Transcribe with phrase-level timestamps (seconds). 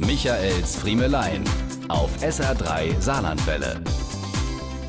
[0.00, 1.42] Michaels Friemelein
[1.88, 3.82] auf SR3 Saarlandwelle.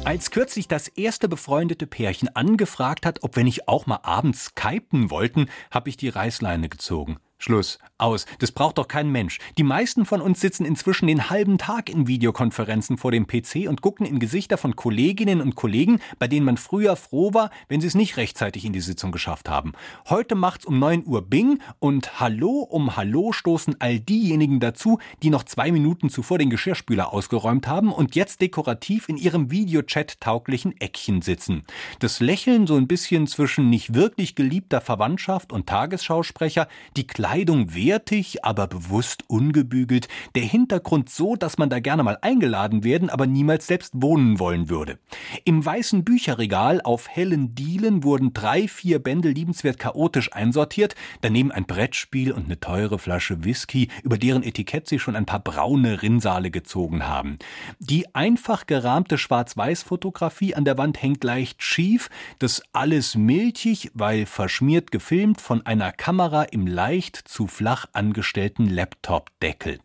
[0.06, 5.10] Als kürzlich das erste befreundete Pärchen angefragt hat, ob wir nicht auch mal abends skypen
[5.10, 7.18] wollten, habe ich die Reißleine gezogen.
[7.40, 7.80] Schluss.
[7.98, 8.26] Aus.
[8.40, 9.40] Das braucht doch kein Mensch.
[9.58, 13.82] Die meisten von uns sitzen inzwischen den halben Tag in Videokonferenzen vor dem PC und
[13.82, 17.88] gucken in Gesichter von Kolleginnen und Kollegen, bei denen man früher froh war, wenn sie
[17.88, 19.74] es nicht rechtzeitig in die Sitzung geschafft haben.
[20.08, 25.30] Heute macht's um 9 Uhr Bing und Hallo um Hallo stoßen all diejenigen dazu, die
[25.30, 30.80] noch zwei Minuten zuvor den Geschirrspüler ausgeräumt haben und jetzt dekorativ in ihrem Videochat tauglichen
[30.80, 31.64] Eckchen sitzen.
[32.00, 38.44] Das Lächeln so ein bisschen zwischen nicht wirklich geliebter Verwandtschaft und Tagesschausprecher, die Kleidung wertig,
[38.44, 43.68] aber bewusst ungebügelt, der Hintergrund so, dass man da gerne mal eingeladen werden, aber niemals
[43.68, 44.98] selbst wohnen wollen würde.
[45.46, 51.66] Im weißen Bücherregal auf hellen Dielen wurden drei, vier Bände liebenswert chaotisch einsortiert, daneben ein
[51.66, 56.50] Brettspiel und eine teure Flasche Whisky, über deren Etikett sich schon ein paar braune Rinnsale
[56.50, 57.38] gezogen haben.
[57.78, 64.90] Die einfach gerahmte Schwarz-Weiß-Fotografie an der Wand hängt leicht schief, das alles milchig, weil verschmiert
[64.90, 69.80] gefilmt von einer Kamera im leicht zu flach angestellten Laptop-Deckel.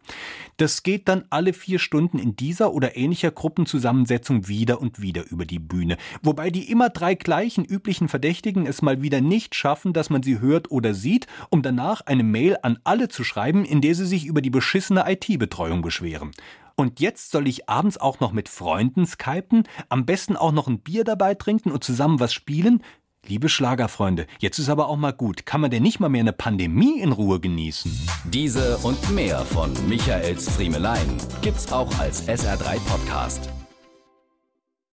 [0.57, 5.45] Das geht dann alle vier Stunden in dieser oder ähnlicher Gruppenzusammensetzung wieder und wieder über
[5.45, 5.97] die Bühne.
[6.23, 10.41] Wobei die immer drei gleichen üblichen Verdächtigen es mal wieder nicht schaffen, dass man sie
[10.41, 14.27] hört oder sieht, um danach eine Mail an alle zu schreiben, in der sie sich
[14.27, 16.33] über die beschissene IT-Betreuung beschweren.
[16.77, 20.81] Und jetzt soll ich abends auch noch mit Freunden skypen, am besten auch noch ein
[20.81, 22.83] Bier dabei trinken und zusammen was spielen?
[23.27, 25.47] Liebe Schlagerfreunde, jetzt ist aber auch mal gut.
[25.47, 27.91] Kann man denn nicht mal mehr eine Pandemie in Ruhe genießen?
[28.25, 33.54] Diese und mehr von Michaels Friemelein gibt's auch als SR3 Podcast.